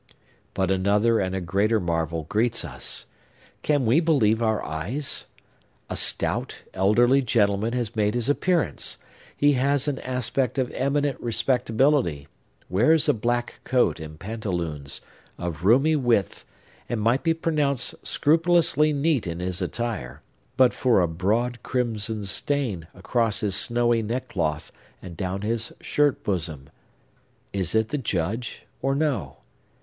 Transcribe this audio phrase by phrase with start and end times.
[0.55, 3.05] But another and a greater marvel greets us!
[3.61, 5.27] Can we believe our eyes?
[5.91, 8.97] A stout, elderly gentleman has made his appearance;
[9.37, 12.27] he has an aspect of eminent respectability,
[12.67, 15.01] wears a black coat and pantaloons,
[15.37, 16.47] of roomy width,
[16.89, 20.23] and might be pronounced scrupulously neat in his attire,
[20.57, 26.71] but for a broad crimson stain across his snowy neckcloth and down his shirt bosom.
[27.53, 29.37] Is it the Judge, or no?